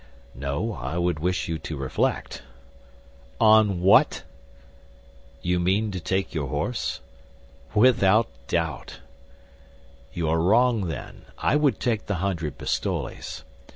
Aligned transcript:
"No, 0.33 0.73
I 0.73 0.97
would 0.97 1.19
wish 1.19 1.47
you 1.47 1.59
to 1.59 1.77
reflect." 1.77 2.41
"On 3.39 3.81
what?" 3.81 4.23
"You 5.43 5.59
mean 5.59 5.91
to 5.91 5.99
take 5.99 6.33
your 6.33 6.47
horse?" 6.47 7.01
"Without 7.75 8.27
doubt." 8.47 8.99
"You 10.11 10.27
are 10.27 10.41
wrong, 10.41 10.87
then. 10.87 11.25
I 11.37 11.55
would 11.55 11.79
take 11.79 12.07
the 12.07 12.15
hundred 12.15 12.57
pistoles. 12.57 13.43